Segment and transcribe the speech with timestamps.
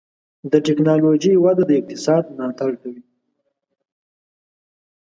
[0.51, 3.03] د ټکنالوجۍ وده د اقتصاد ملاتړ کوي.